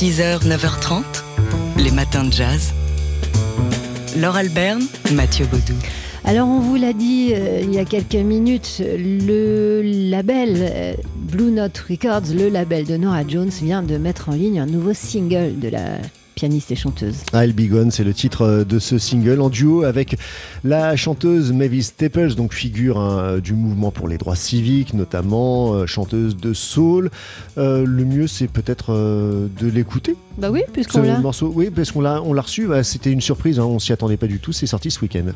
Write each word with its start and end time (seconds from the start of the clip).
6h, 0.00 0.48
9h30, 0.48 1.02
les 1.76 1.90
matins 1.90 2.24
de 2.24 2.32
jazz. 2.32 2.72
Laure 4.16 4.36
Alberne, 4.36 4.82
Mathieu 5.12 5.44
Baudou. 5.44 5.74
Alors 6.24 6.48
on 6.48 6.58
vous 6.58 6.76
l'a 6.76 6.94
dit 6.94 7.34
euh, 7.34 7.60
il 7.62 7.74
y 7.74 7.78
a 7.78 7.84
quelques 7.84 8.14
minutes, 8.14 8.80
le 8.82 9.82
label 9.84 10.56
euh, 10.58 10.94
Blue 11.16 11.50
Note 11.50 11.76
Records, 11.86 12.32
le 12.34 12.48
label 12.48 12.86
de 12.86 12.96
Nora 12.96 13.28
Jones, 13.28 13.50
vient 13.50 13.82
de 13.82 13.98
mettre 13.98 14.30
en 14.30 14.32
ligne 14.32 14.58
un 14.58 14.64
nouveau 14.64 14.94
single 14.94 15.58
de 15.58 15.68
la 15.68 15.98
pianiste 16.40 16.72
et 16.72 16.76
chanteuse. 16.76 17.16
I'll 17.34 17.52
Be 17.52 17.68
Gone, 17.68 17.90
c'est 17.90 18.02
le 18.02 18.14
titre 18.14 18.64
de 18.66 18.78
ce 18.78 18.96
single 18.96 19.42
en 19.42 19.50
duo 19.50 19.82
avec 19.82 20.16
la 20.64 20.96
chanteuse 20.96 21.52
Mavis 21.52 21.82
Staples, 21.82 22.34
donc 22.34 22.54
figure 22.54 22.98
hein, 22.98 23.40
du 23.40 23.52
mouvement 23.52 23.90
pour 23.90 24.08
les 24.08 24.16
droits 24.16 24.36
civiques, 24.36 24.94
notamment 24.94 25.74
euh, 25.74 25.84
chanteuse 25.84 26.38
de 26.38 26.54
soul. 26.54 27.10
Euh, 27.58 27.84
le 27.84 28.06
mieux, 28.06 28.26
c'est 28.26 28.48
peut-être 28.48 28.94
euh, 28.94 29.48
de 29.60 29.68
l'écouter. 29.68 30.16
Bah 30.38 30.50
oui, 30.50 30.62
puisqu'on 30.72 31.02
l'a. 31.02 31.18
morceau, 31.18 31.52
oui, 31.54 31.68
parce 31.68 31.92
qu'on 31.92 32.00
l'a, 32.00 32.22
on 32.22 32.32
l'a 32.32 32.40
reçu. 32.40 32.66
Bah, 32.66 32.82
c'était 32.84 33.12
une 33.12 33.20
surprise, 33.20 33.58
hein, 33.58 33.64
on 33.64 33.78
s'y 33.78 33.92
attendait 33.92 34.16
pas 34.16 34.26
du 34.26 34.38
tout. 34.38 34.52
C'est 34.52 34.66
sorti 34.66 34.90
ce 34.90 34.98
week-end. 35.02 35.26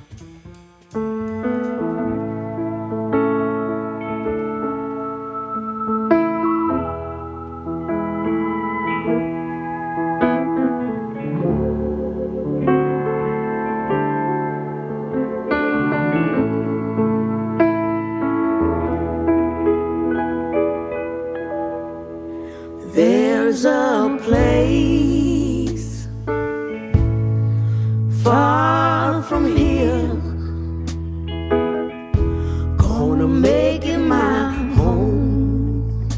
Gonna 32.96 33.26
make 33.26 33.84
it 33.86 33.98
my 33.98 34.52
home. 34.76 36.08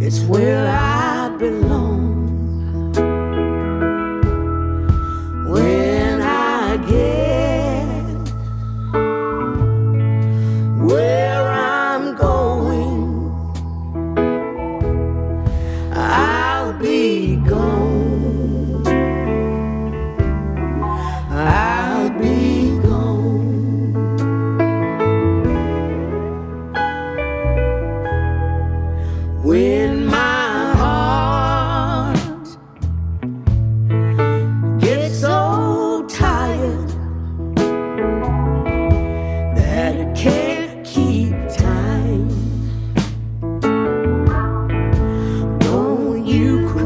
It's 0.00 0.20
where 0.20 0.66
I 0.66 0.95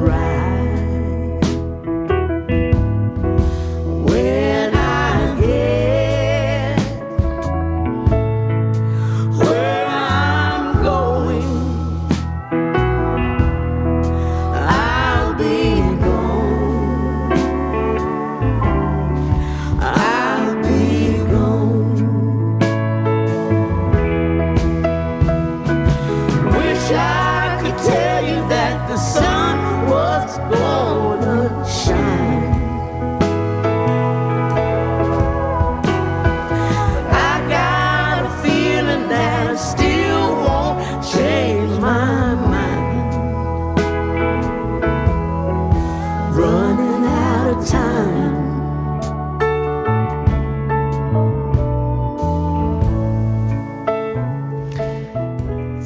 cry 0.01 0.50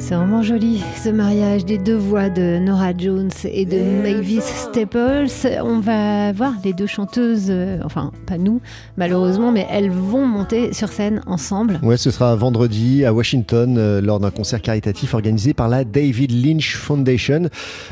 C'est 0.07 0.13
vraiment 0.13 0.43
joli 0.43 0.83
ce 1.03 1.09
mariage 1.09 1.65
des 1.65 1.79
deux 1.79 1.95
voix 1.95 2.29
de 2.29 2.59
Nora 2.59 2.91
Jones 2.95 3.31
et 3.43 3.65
de 3.65 3.79
Mavis 4.03 4.43
Staples. 4.43 5.25
On 5.63 5.79
va 5.79 6.31
voir 6.31 6.53
les 6.63 6.73
deux 6.73 6.85
chanteuses, 6.85 7.47
euh, 7.49 7.79
enfin 7.83 8.11
pas 8.27 8.37
nous 8.37 8.61
malheureusement, 8.97 9.51
mais 9.51 9.65
elles 9.71 9.89
vont 9.89 10.27
monter 10.27 10.73
sur 10.73 10.89
scène 10.89 11.21
ensemble. 11.25 11.79
Ouais, 11.81 11.97
ce 11.97 12.11
sera 12.11 12.35
vendredi 12.35 13.03
à 13.03 13.13
Washington 13.15 13.77
euh, 13.79 13.99
lors 13.99 14.19
d'un 14.19 14.29
concert 14.29 14.61
caritatif 14.61 15.15
organisé 15.15 15.55
par 15.55 15.69
la 15.69 15.83
David 15.83 16.31
Lynch 16.31 16.75
Foundation, 16.75 17.49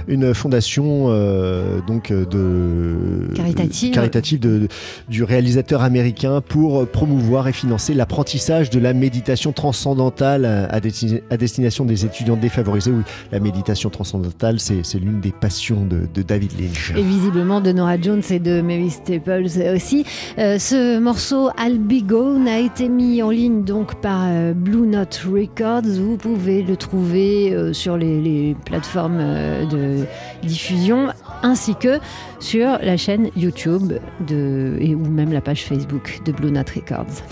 une 0.08 0.36
fondation 0.36 1.06
euh, 1.10 1.80
donc 1.88 2.12
de 2.14 3.28
Caritative. 3.34 3.92
caritative 3.92 4.40
de- 4.40 4.68
du 5.10 5.24
réalisateur 5.24 5.82
américain 5.82 6.42
pour 6.48 6.88
promouvoir 6.88 7.48
et 7.48 7.54
financer 7.54 7.96
l'apprentissage 7.96 8.70
de 8.70 8.80
la 8.80 8.94
méditation 8.94 9.52
transcendantale 9.52 10.46
à, 10.46 10.66
à 10.68 10.80
desti- 10.80 11.22
à 11.32 11.38
destination 11.38 11.86
des 11.86 12.04
étudiants 12.04 12.13
défavorisés. 12.22 12.92
Oui, 12.92 13.04
la 13.32 13.40
méditation 13.40 13.90
transcendantale, 13.90 14.60
c'est 14.60 14.84
l'une 14.96 15.20
des 15.20 15.32
passions 15.32 15.86
de, 15.86 16.02
de 16.14 16.22
David 16.22 16.60
Lynch. 16.60 16.94
Et 16.96 17.02
visiblement 17.02 17.62
de 17.62 17.72
Nora 17.72 18.00
Jones 18.00 18.22
et 18.30 18.40
de 18.40 18.62
Mavis 18.62 18.92
Staples 18.92 19.48
aussi. 19.74 20.06
Euh, 20.38 20.60
ce 20.60 21.00
morceau 21.00 21.50
I'll 21.60 21.80
Be 21.80 22.06
Gone 22.06 22.48
a 22.48 22.60
été 22.60 22.90
mis 22.90 23.22
en 23.22 23.30
ligne 23.30 23.64
donc 23.64 24.00
par 24.02 24.24
euh, 24.26 24.54
Blue 24.54 24.88
Note 24.88 25.22
Records. 25.26 25.82
Vous 25.84 26.18
pouvez 26.18 26.62
le 26.62 26.78
trouver 26.78 27.54
euh, 27.54 27.74
sur 27.74 27.98
les, 27.98 28.22
les 28.22 28.56
plateformes 28.66 29.20
euh, 29.20 29.66
de 29.66 30.06
diffusion 30.48 31.10
ainsi 31.42 31.76
que 31.76 32.00
sur 32.40 32.78
la 32.82 32.98
chaîne 32.98 33.30
YouTube 33.36 33.94
de, 34.28 34.78
et, 34.80 34.96
ou 34.96 35.06
même 35.06 35.34
la 35.34 35.42
page 35.42 35.64
Facebook 35.64 36.22
de 36.26 36.32
Blue 36.32 36.52
Note 36.52 36.70
Records. 36.70 37.24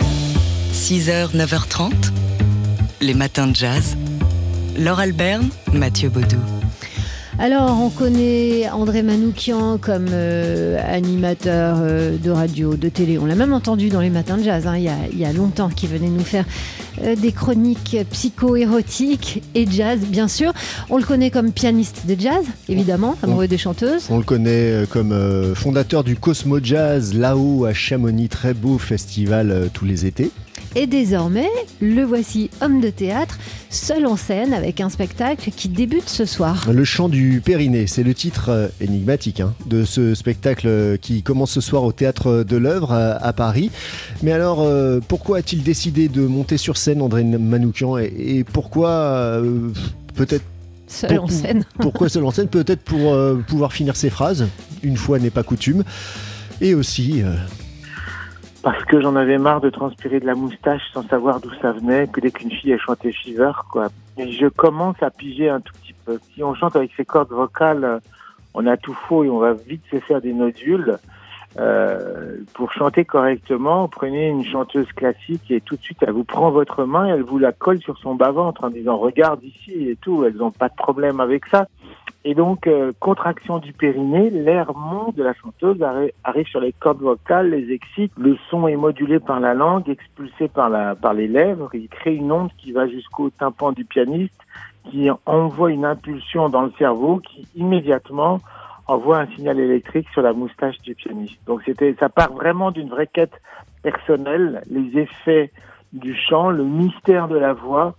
6h, 0.72 1.36
9h30, 1.36 1.92
les 3.00 3.14
matins 3.14 3.46
de 3.46 3.54
jazz. 3.54 3.96
Laure 4.78 5.00
Alberne, 5.00 5.48
Mathieu 5.72 6.08
Baudou. 6.08 6.38
Alors, 7.38 7.80
on 7.80 7.90
connaît 7.90 8.68
André 8.70 9.02
Manoukian 9.02 9.78
comme 9.78 10.06
euh, 10.10 10.78
animateur 10.86 11.78
euh, 11.80 12.16
de 12.16 12.30
radio, 12.30 12.76
de 12.76 12.88
télé. 12.88 13.18
On 13.18 13.26
l'a 13.26 13.34
même 13.34 13.52
entendu 13.52 13.88
dans 13.88 14.00
les 14.00 14.10
matins 14.10 14.36
de 14.36 14.44
jazz, 14.44 14.66
hein, 14.66 14.76
il, 14.76 14.84
y 14.84 14.88
a, 14.88 14.96
il 15.10 15.18
y 15.18 15.24
a 15.24 15.32
longtemps, 15.32 15.68
qui 15.68 15.86
venait 15.86 16.08
nous 16.08 16.24
faire 16.24 16.44
euh, 17.02 17.16
des 17.16 17.32
chroniques 17.32 17.96
psycho-érotiques 18.10 19.42
et 19.54 19.66
jazz, 19.68 20.00
bien 20.00 20.28
sûr. 20.28 20.52
On 20.90 20.98
le 20.98 21.04
connaît 21.04 21.30
comme 21.30 21.52
pianiste 21.52 22.02
de 22.06 22.14
jazz, 22.18 22.44
évidemment, 22.68 23.16
amoureux 23.22 23.48
des 23.48 23.58
chanteuses. 23.58 24.06
On 24.10 24.18
le 24.18 24.24
connaît 24.24 24.84
comme 24.90 25.12
euh, 25.12 25.54
fondateur 25.54 26.04
du 26.04 26.16
Cosmo 26.16 26.58
Jazz, 26.62 27.14
là-haut 27.14 27.64
à 27.64 27.72
Chamonix, 27.72 28.28
très 28.28 28.54
beau 28.54 28.78
festival 28.78 29.50
euh, 29.50 29.66
tous 29.72 29.84
les 29.84 30.06
étés. 30.06 30.30
Et 30.74 30.86
désormais, 30.86 31.48
le 31.80 32.02
voici 32.02 32.50
homme 32.60 32.80
de 32.80 32.88
théâtre, 32.88 33.38
seul 33.68 34.06
en 34.06 34.16
scène 34.16 34.54
avec 34.54 34.80
un 34.80 34.88
spectacle 34.88 35.50
qui 35.54 35.68
débute 35.68 36.08
ce 36.08 36.24
soir. 36.24 36.70
Le 36.72 36.84
chant 36.84 37.08
du 37.08 37.42
Périnée, 37.44 37.86
c'est 37.86 38.02
le 38.02 38.14
titre 38.14 38.48
euh, 38.48 38.68
énigmatique 38.80 39.40
hein, 39.40 39.54
de 39.66 39.84
ce 39.84 40.14
spectacle 40.14 40.66
euh, 40.66 40.96
qui 40.96 41.22
commence 41.22 41.50
ce 41.50 41.60
soir 41.60 41.84
au 41.84 41.92
théâtre 41.92 42.42
de 42.42 42.56
l'œuvre 42.56 42.92
à, 42.92 43.12
à 43.12 43.32
Paris. 43.32 43.70
Mais 44.22 44.32
alors, 44.32 44.62
euh, 44.62 45.00
pourquoi 45.06 45.38
a-t-il 45.38 45.62
décidé 45.62 46.08
de 46.08 46.26
monter 46.26 46.56
sur 46.56 46.76
scène, 46.76 47.02
André 47.02 47.22
Manoukian, 47.22 47.98
et, 47.98 48.12
et 48.16 48.44
pourquoi 48.44 48.88
euh, 48.88 49.68
peut-être 50.14 50.44
Seul 50.92 51.18
en 51.18 51.26
scène. 51.26 51.64
pourquoi 51.80 52.08
seul 52.08 52.24
en 52.24 52.30
scène? 52.30 52.48
Peut-être 52.48 52.82
pour 52.82 53.14
euh, 53.14 53.36
pouvoir 53.46 53.72
finir 53.72 53.96
ses 53.96 54.10
phrases, 54.10 54.46
une 54.82 54.96
fois 54.96 55.18
n'est 55.18 55.30
pas 55.30 55.42
coutume. 55.42 55.84
Et 56.60 56.74
aussi, 56.74 57.22
euh, 57.22 57.34
parce 58.62 58.84
que 58.84 59.00
j'en 59.00 59.16
avais 59.16 59.38
marre 59.38 59.60
de 59.60 59.70
transpirer 59.70 60.20
de 60.20 60.26
la 60.26 60.34
moustache 60.34 60.82
sans 60.92 61.02
savoir 61.02 61.40
d'où 61.40 61.50
ça 61.60 61.72
venait, 61.72 62.06
que 62.06 62.20
dès 62.20 62.30
qu'une 62.30 62.50
fille 62.50 62.72
elle 62.72 62.80
chantait 62.80 63.12
Fever, 63.12 63.52
quoi. 63.70 63.88
Et 64.18 64.30
je 64.30 64.46
commence 64.46 65.02
à 65.02 65.10
piger 65.10 65.48
un 65.48 65.60
tout 65.60 65.72
petit 65.82 65.94
peu. 66.04 66.18
Si 66.32 66.42
on 66.42 66.54
chante 66.54 66.76
avec 66.76 66.92
ses 66.96 67.04
cordes 67.04 67.30
vocales, 67.30 68.00
on 68.54 68.66
a 68.66 68.76
tout 68.76 68.94
faux 68.94 69.24
et 69.24 69.30
on 69.30 69.38
va 69.38 69.54
vite 69.54 69.82
se 69.90 69.98
faire 70.00 70.20
des 70.20 70.32
nodules. 70.32 70.98
Euh, 71.58 72.38
pour 72.54 72.72
chanter 72.72 73.04
correctement, 73.04 73.86
prenez 73.86 74.28
une 74.28 74.44
chanteuse 74.44 74.90
classique 74.92 75.50
et 75.50 75.60
tout 75.60 75.76
de 75.76 75.82
suite 75.82 75.98
elle 76.00 76.12
vous 76.12 76.24
prend 76.24 76.50
votre 76.50 76.84
main 76.84 77.06
et 77.06 77.10
elle 77.10 77.24
vous 77.24 77.38
la 77.38 77.52
colle 77.52 77.78
sur 77.80 77.98
son 77.98 78.14
bas-ventre 78.14 78.64
en 78.64 78.70
disant 78.70 78.96
regarde 78.96 79.42
ici 79.42 79.90
et 79.90 79.96
tout. 80.00 80.24
Elles 80.24 80.36
n'ont 80.36 80.50
pas 80.50 80.68
de 80.68 80.74
problème 80.74 81.20
avec 81.20 81.46
ça. 81.46 81.66
Et 82.24 82.34
donc, 82.34 82.68
euh, 82.68 82.92
contraction 83.00 83.58
du 83.58 83.72
périnée, 83.72 84.30
l'air 84.30 84.76
monte 84.76 85.16
de 85.16 85.24
la 85.24 85.34
chanteuse 85.34 85.78
arri- 85.78 86.12
arrive 86.22 86.46
sur 86.46 86.60
les 86.60 86.72
cordes 86.72 87.00
vocales, 87.00 87.50
les 87.50 87.72
excite, 87.72 88.12
le 88.16 88.36
son 88.48 88.68
est 88.68 88.76
modulé 88.76 89.18
par 89.18 89.40
la 89.40 89.54
langue, 89.54 89.88
expulsé 89.88 90.46
par, 90.46 90.70
la, 90.70 90.94
par 90.94 91.14
les 91.14 91.26
lèvres, 91.26 91.70
il 91.74 91.88
crée 91.88 92.14
une 92.14 92.30
onde 92.30 92.50
qui 92.58 92.70
va 92.70 92.86
jusqu'au 92.86 93.30
tympan 93.30 93.72
du 93.72 93.84
pianiste, 93.84 94.40
qui 94.88 95.10
envoie 95.26 95.72
une 95.72 95.84
impulsion 95.84 96.48
dans 96.48 96.62
le 96.62 96.72
cerveau, 96.78 97.18
qui 97.18 97.46
immédiatement 97.56 98.38
envoie 98.86 99.18
un 99.18 99.26
signal 99.34 99.58
électrique 99.58 100.08
sur 100.12 100.22
la 100.22 100.32
moustache 100.32 100.80
du 100.82 100.94
pianiste. 100.94 101.40
Donc 101.46 101.62
c'était, 101.64 101.94
ça 101.98 102.08
part 102.08 102.32
vraiment 102.32 102.70
d'une 102.70 102.88
vraie 102.88 103.08
quête 103.08 103.34
personnelle, 103.82 104.62
les 104.70 104.96
effets 105.00 105.50
du 105.92 106.14
chant, 106.14 106.50
le 106.50 106.64
mystère 106.64 107.26
de 107.26 107.36
la 107.36 107.52
voix, 107.52 107.94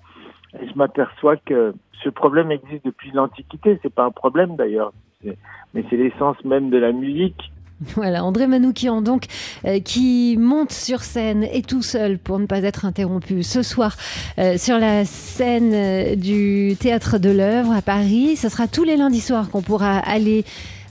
et 0.61 0.67
je 0.67 0.73
m'aperçois 0.75 1.37
que 1.37 1.73
ce 2.03 2.09
problème 2.09 2.51
existe 2.51 2.85
depuis 2.85 3.11
l'Antiquité. 3.11 3.79
C'est 3.81 3.93
pas 3.93 4.05
un 4.05 4.11
problème 4.11 4.55
d'ailleurs, 4.55 4.93
mais 5.23 5.85
c'est 5.89 5.97
l'essence 5.97 6.43
même 6.43 6.69
de 6.69 6.77
la 6.77 6.91
musique. 6.91 7.51
Voilà, 7.95 8.23
André 8.23 8.47
Manoukian, 8.47 9.01
donc, 9.01 9.25
euh, 9.65 9.79
qui 9.79 10.37
monte 10.39 10.71
sur 10.71 11.01
scène 11.01 11.43
et 11.43 11.61
tout 11.61 11.81
seul 11.81 12.17
pour 12.17 12.39
ne 12.39 12.45
pas 12.45 12.59
être 12.59 12.85
interrompu 12.85 13.43
ce 13.43 13.61
soir 13.61 13.95
euh, 14.39 14.57
sur 14.57 14.77
la 14.77 15.05
scène 15.05 15.73
euh, 15.73 16.15
du 16.15 16.75
Théâtre 16.79 17.17
de 17.17 17.29
l'œuvre 17.29 17.73
à 17.73 17.81
Paris. 17.81 18.35
Ce 18.35 18.49
sera 18.49 18.67
tous 18.67 18.83
les 18.83 18.97
lundis 18.97 19.21
soirs 19.21 19.49
qu'on 19.49 19.61
pourra 19.61 19.97
aller 19.97 20.45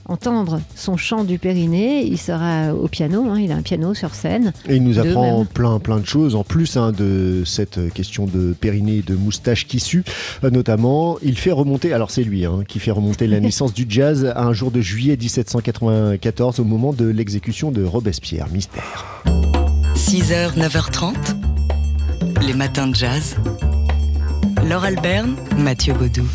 entendre 0.05 0.61
son 0.75 0.97
chant 0.97 1.23
du 1.23 1.39
Périnée. 1.39 2.05
Il 2.05 2.17
sera 2.17 2.73
au 2.73 2.87
piano, 2.87 3.29
hein, 3.29 3.39
il 3.39 3.51
a 3.51 3.55
un 3.55 3.61
piano 3.61 3.93
sur 3.93 4.15
scène. 4.15 4.53
Et 4.67 4.75
il 4.75 4.83
nous 4.83 4.99
apprend 4.99 5.45
plein 5.45 5.79
plein 5.79 5.99
de 5.99 6.05
choses 6.05 6.35
en 6.35 6.43
plus 6.43 6.77
hein, 6.77 6.91
de 6.91 7.43
cette 7.45 7.93
question 7.93 8.25
de 8.25 8.53
périnée 8.53 8.97
et 8.97 9.01
de 9.01 9.15
moustache 9.15 9.67
qui 9.67 9.79
sue. 9.79 10.03
Euh, 10.43 10.49
notamment, 10.49 11.17
il 11.21 11.37
fait 11.37 11.51
remonter, 11.51 11.93
alors 11.93 12.11
c'est 12.11 12.23
lui 12.23 12.45
hein, 12.45 12.63
qui 12.67 12.79
fait 12.79 12.91
remonter 12.91 13.27
la 13.27 13.39
naissance 13.41 13.73
du 13.73 13.85
jazz 13.87 14.25
à 14.35 14.43
un 14.43 14.53
jour 14.53 14.71
de 14.71 14.81
juillet 14.81 15.17
1794 15.17 16.59
au 16.59 16.63
moment 16.63 16.93
de 16.93 17.05
l'exécution 17.05 17.71
de 17.71 17.83
Robespierre. 17.83 18.47
Mystère. 18.51 19.23
6h, 19.95 20.57
9h30, 20.57 21.13
les 22.45 22.53
matins 22.53 22.87
de 22.87 22.95
jazz. 22.95 23.35
Laure 24.67 24.85
Alberne, 24.85 25.35
Mathieu 25.57 25.93
Baudou. 25.93 26.25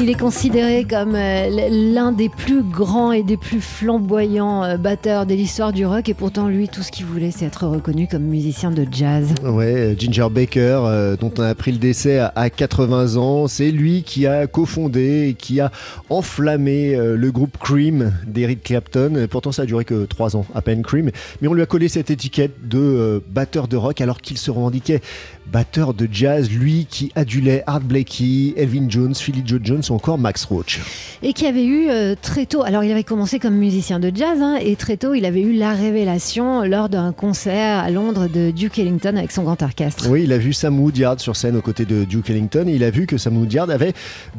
Il 0.00 0.10
est 0.10 0.18
considéré 0.18 0.84
comme 0.84 1.14
euh, 1.14 1.68
l'un 1.70 2.10
des 2.10 2.28
plus 2.28 2.62
grands 2.62 3.12
et 3.12 3.22
des 3.22 3.36
plus 3.36 3.60
flamboyants 3.60 4.64
euh, 4.64 4.76
batteurs 4.76 5.24
de 5.24 5.34
l'histoire 5.34 5.72
du 5.72 5.86
rock 5.86 6.08
et 6.08 6.14
pourtant 6.14 6.48
lui 6.48 6.68
tout 6.68 6.82
ce 6.82 6.90
qu'il 6.90 7.06
voulait 7.06 7.30
c'est 7.30 7.44
être 7.46 7.66
reconnu 7.66 8.08
comme 8.08 8.24
musicien 8.24 8.72
de 8.72 8.86
jazz. 8.90 9.32
Ouais, 9.44 9.94
Ginger 9.96 10.26
Baker, 10.30 10.80
euh, 10.84 11.16
dont 11.16 11.32
on 11.38 11.42
a 11.42 11.48
appris 11.48 11.70
le 11.70 11.78
décès 11.78 12.18
à, 12.18 12.32
à 12.34 12.50
80 12.50 13.16
ans, 13.16 13.46
c'est 13.46 13.70
lui 13.70 14.02
qui 14.02 14.26
a 14.26 14.46
cofondé 14.48 15.28
et 15.28 15.34
qui 15.34 15.60
a 15.60 15.70
enflammé 16.10 16.96
euh, 16.96 17.16
le 17.16 17.30
groupe 17.30 17.56
Cream 17.58 18.12
d'Eric 18.26 18.64
Clapton. 18.64 19.26
Pourtant, 19.30 19.52
ça 19.52 19.62
a 19.62 19.66
duré 19.66 19.84
que 19.84 20.04
3 20.06 20.36
ans, 20.36 20.44
à 20.54 20.60
peine 20.60 20.82
Cream. 20.82 21.10
Mais 21.40 21.48
on 21.48 21.54
lui 21.54 21.62
a 21.62 21.66
collé 21.66 21.88
cette 21.88 22.10
étiquette 22.10 22.68
de 22.68 22.78
euh, 22.78 23.20
batteur 23.30 23.68
de 23.68 23.76
rock 23.76 24.00
alors 24.00 24.20
qu'il 24.20 24.38
se 24.38 24.50
revendiquait 24.50 25.00
batteur 25.46 25.94
de 25.94 26.08
jazz, 26.10 26.50
lui 26.50 26.86
qui 26.88 27.12
adulait 27.14 27.62
Art 27.66 27.80
Blakey, 27.80 28.54
Elvin 28.56 28.86
Jones, 28.88 29.14
Philly 29.14 29.42
Joe 29.44 29.60
Jones 29.62 29.82
ou 29.90 29.94
encore 29.94 30.18
Max 30.18 30.44
Roach. 30.44 30.80
Et 31.22 31.32
qui 31.32 31.46
avait 31.46 31.64
eu 31.64 31.88
euh, 31.88 32.14
très 32.20 32.46
tôt, 32.46 32.62
alors 32.62 32.84
il 32.84 32.90
avait 32.92 33.04
commencé 33.04 33.38
comme 33.38 33.54
musicien 33.54 33.98
de 34.00 34.10
jazz 34.14 34.40
hein, 34.40 34.56
et 34.60 34.76
très 34.76 34.96
tôt 34.96 35.14
il 35.14 35.24
avait 35.24 35.40
eu 35.42 35.54
la 35.54 35.72
révélation 35.72 36.62
lors 36.64 36.88
d'un 36.88 37.12
concert 37.12 37.78
à 37.78 37.90
Londres 37.90 38.28
de 38.28 38.50
Duke 38.50 38.78
Ellington 38.78 39.16
avec 39.16 39.32
son 39.32 39.42
grand 39.42 39.60
orchestre. 39.62 40.06
Oui, 40.10 40.24
il 40.24 40.32
a 40.32 40.38
vu 40.38 40.52
Sam 40.52 40.78
Woodyard 40.80 41.20
sur 41.20 41.36
scène 41.36 41.56
aux 41.56 41.62
côtés 41.62 41.84
de 41.84 42.04
Duke 42.04 42.30
Ellington. 42.30 42.66
Et 42.68 42.74
il 42.74 42.84
a 42.84 42.90
vu 42.90 43.06
que 43.06 43.16
Sam 43.18 43.36
Woodyard 43.36 43.70
avait 43.70 43.92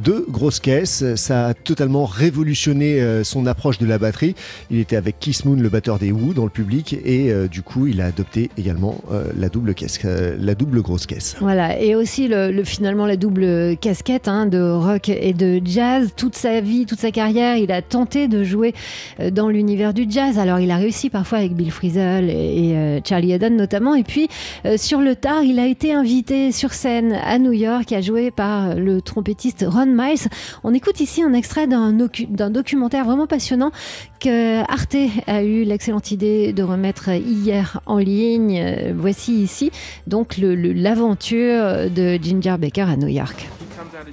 deux 0.03 0.25
grosses 0.29 0.59
caisses. 0.59 1.03
Ça 1.15 1.47
a 1.47 1.53
totalement 1.53 2.05
révolutionné 2.05 3.01
euh, 3.01 3.23
son 3.23 3.45
approche 3.45 3.77
de 3.77 3.85
la 3.85 3.97
batterie. 3.97 4.35
Il 4.71 4.79
était 4.79 4.95
avec 4.95 5.19
Keith 5.19 5.45
Moon, 5.45 5.55
le 5.55 5.69
batteur 5.69 5.99
des 5.99 6.11
Who, 6.11 6.33
dans 6.33 6.43
le 6.43 6.49
public. 6.49 6.93
Et 7.05 7.31
euh, 7.31 7.47
du 7.47 7.61
coup, 7.61 7.87
il 7.87 8.01
a 8.01 8.05
adopté 8.05 8.49
également 8.57 9.01
la 9.37 9.49
double 9.49 9.73
caisse, 9.73 9.99
la 10.03 10.55
double 10.55 10.81
grosse 10.81 11.05
caisse. 11.05 11.35
Voilà, 11.39 11.79
et 11.79 11.95
aussi 11.95 12.27
le, 12.27 12.51
le- 12.51 12.63
finalement 12.63 13.05
la 13.05 13.17
double 13.17 13.77
casquette 13.77 14.27
hein, 14.27 14.45
de 14.45 14.59
rock 14.61 15.09
et 15.09 15.33
de 15.35 15.61
jazz. 15.63 16.13
Toute 16.15 16.35
sa 16.35 16.61
vie, 16.61 16.85
toute 16.85 16.99
sa 16.99 17.11
carrière, 17.11 17.57
il 17.57 17.71
a 17.71 17.81
tenté 17.81 18.27
de 18.27 18.43
jouer 18.43 18.73
euh, 19.19 19.29
dans 19.29 19.49
l'univers 19.49 19.93
du 19.93 20.05
jazz. 20.09 20.39
Alors 20.39 20.59
il 20.59 20.71
a 20.71 20.77
réussi 20.77 21.09
parfois 21.09 21.39
avec 21.39 21.53
Bill 21.53 21.71
Frisell 21.71 22.29
et, 22.29 22.73
euh, 22.75 22.99
Charlie 23.07 23.33
Haddon 23.33 23.51
notamment. 23.51 23.95
Et 23.95 24.03
puis 24.03 24.27
euh, 24.65 24.77
sur 24.77 24.99
le 25.01 25.15
tard, 25.15 25.43
il 25.43 25.59
a 25.59 25.67
été 25.67 25.93
invité 25.93 26.51
sur 26.51 26.73
scène 26.73 27.13
à 27.13 27.37
New 27.39 27.51
York, 27.51 27.91
à 27.91 28.01
jouer 28.01 28.31
par 28.31 28.75
le 28.75 29.01
trompettiste 29.01 29.65
Ron 29.67 29.87
Miles. 29.87 30.27
On 30.63 30.73
écoute 30.73 30.99
ici 30.99 31.21
un 31.21 31.33
extrait 31.33 31.67
d'un 31.67 31.93
docu- 31.93 32.31
d'un 32.31 32.49
documentaire 32.49 33.05
vraiment 33.05 33.27
passionnant 33.27 33.71
que 34.19 34.61
Arte 34.71 34.95
a 35.27 35.43
eu 35.43 35.63
l'excellente 35.63 36.11
idée 36.11 36.53
de 36.53 36.63
remettre 36.63 37.09
hier 37.09 37.81
en 37.85 37.97
ligne. 37.97 38.93
Voici 38.95 39.33
ici 39.41 39.71
donc 40.07 40.37
l'aventure 40.37 41.89
de 41.89 42.17
Ginger 42.21 42.55
Baker 42.59 42.81
à 42.81 42.97
New 42.97 43.07
York. 43.07 43.47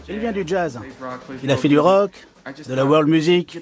Il 0.09 0.19
vient 0.19 0.33
du 0.33 0.45
jazz. 0.47 0.79
Il 1.43 1.51
a 1.51 1.57
fait 1.57 1.69
du 1.69 1.79
rock, 1.79 2.11
de 2.69 2.75
la 2.75 2.85
world 2.85 3.09
music. 3.09 3.59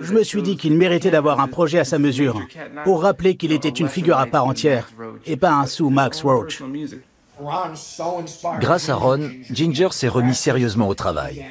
Je 0.00 0.12
me 0.12 0.22
suis 0.22 0.42
dit 0.42 0.56
qu'il 0.56 0.76
méritait 0.76 1.10
d'avoir 1.10 1.40
un 1.40 1.48
projet 1.48 1.78
à 1.78 1.84
sa 1.84 1.98
mesure 1.98 2.40
pour 2.84 3.02
rappeler 3.02 3.36
qu'il 3.36 3.52
était 3.52 3.68
une 3.68 3.88
figure 3.88 4.18
à 4.18 4.26
part 4.26 4.46
entière 4.46 4.90
et 5.26 5.36
pas 5.36 5.52
un 5.52 5.66
sous 5.66 5.90
Max 5.90 6.22
Roach. 6.22 6.62
Grâce 8.60 8.88
à 8.88 8.94
Ron, 8.94 9.30
Ginger 9.50 9.88
s'est 9.90 10.08
remis 10.08 10.34
sérieusement 10.34 10.88
au 10.88 10.94
travail. 10.94 11.44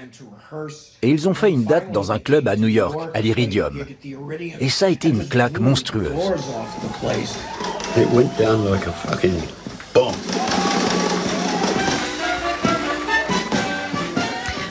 Et 1.02 1.10
ils 1.10 1.28
ont 1.28 1.34
fait 1.34 1.52
une 1.52 1.66
date 1.66 1.92
dans 1.92 2.12
un 2.12 2.20
club 2.20 2.48
à 2.48 2.56
New 2.56 2.68
York, 2.68 3.10
à 3.14 3.22
l'Iridium. 3.22 3.84
Et 4.60 4.70
ça 4.70 4.86
a 4.86 4.90
été 4.90 5.10
une 5.10 5.28
claque 5.28 5.60
monstrueuse. 5.60 6.32
It 7.98 8.08
went 8.14 8.30
down 8.38 8.72
like 8.72 8.88
a 8.88 8.92
fucking 8.92 9.36
bomb. 9.94 10.14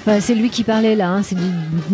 Voilà, 0.06 0.20
c'est 0.22 0.34
lui 0.34 0.48
qui 0.48 0.64
parlait 0.64 0.96
là, 0.96 1.10
hein, 1.10 1.22
c'est 1.22 1.34
du 1.36 1.42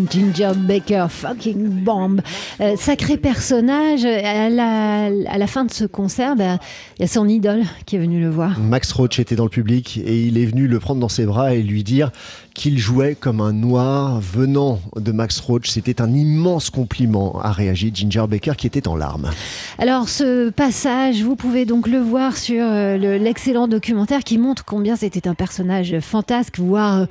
Ginger 0.09 0.53
Baker, 0.57 1.07
fucking 1.11 1.69
bomb. 1.83 2.21
Euh, 2.61 2.75
sacré 2.77 3.17
personnage. 3.17 4.05
À 4.05 4.49
la, 4.49 5.07
à 5.29 5.39
la 5.39 5.47
fin 5.49 5.65
de 5.65 5.73
ce 5.73 5.85
concert, 5.85 6.37
ben, 6.37 6.59
il 6.99 7.03
y 7.03 7.05
a 7.05 7.09
son 7.09 7.29
idole 7.29 7.63
qui 7.85 7.97
est 7.97 7.99
venu 7.99 8.21
le 8.21 8.31
voir. 8.31 8.59
Max 8.61 8.93
Roach 8.93 9.19
était 9.19 9.35
dans 9.35 9.45
le 9.45 9.51
public 9.51 10.01
et 10.05 10.23
il 10.23 10.39
est 10.39 10.47
venu 10.47 10.69
le 10.69 10.79
prendre 10.79 11.01
dans 11.01 11.09
ses 11.09 11.27
bras 11.27 11.55
et 11.55 11.63
lui 11.63 11.83
dire 11.83 12.11
qu'il 12.55 12.79
jouait 12.79 13.15
comme 13.15 13.43
un 13.43 13.53
noir 13.53 14.19
venant 14.21 14.79
de 14.97 15.13
Max 15.13 15.41
Roach. 15.41 15.69
C'était 15.69 16.01
un 16.01 16.11
immense 16.15 16.71
compliment, 16.71 17.39
a 17.43 17.53
réagi 17.53 17.91
Ginger 17.95 18.25
Baker 18.29 18.53
qui 18.57 18.67
était 18.67 18.89
en 18.89 18.97
larmes. 18.97 19.31
Alors 19.79 20.09
ce 20.09 20.49
passage, 20.51 21.23
vous 21.23 21.37
pouvez 21.37 21.67
donc 21.67 21.87
le 21.87 21.99
voir 21.99 22.37
sur 22.37 22.65
euh, 22.65 22.97
le- 22.97 23.19
l'excellent 23.19 23.69
documentaire 23.69 24.21
qui 24.25 24.39
montre 24.39 24.65
combien 24.65 24.97
c'était 24.97 25.29
un 25.29 25.35
personnage 25.35 25.99
fantasque, 26.01 26.59
voire 26.59 27.01
euh, 27.01 27.07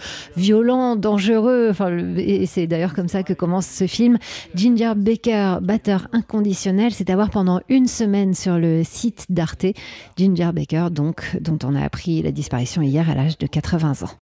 dangereux. 0.95 1.69
Enfin, 1.71 1.97
et 2.17 2.45
c'est 2.45 2.67
d'ailleurs 2.67 2.93
comme 2.93 3.07
ça 3.07 3.23
que 3.23 3.33
commence 3.33 3.65
ce 3.65 3.87
film. 3.87 4.19
Ginger 4.53 4.93
Baker, 4.95 5.57
batteur 5.61 6.07
inconditionnel, 6.11 6.91
c'est 6.93 7.09
à 7.09 7.15
voir 7.15 7.31
pendant 7.31 7.61
une 7.69 7.87
semaine 7.87 8.35
sur 8.35 8.59
le 8.59 8.83
site 8.83 9.25
d'Arte. 9.29 9.65
Ginger 10.17 10.51
Baker, 10.53 10.89
donc, 10.91 11.37
dont 11.41 11.57
on 11.63 11.75
a 11.75 11.81
appris 11.81 12.21
la 12.21 12.31
disparition 12.31 12.83
hier 12.83 13.09
à 13.09 13.15
l'âge 13.15 13.39
de 13.39 13.47
80 13.47 14.03
ans. 14.03 14.11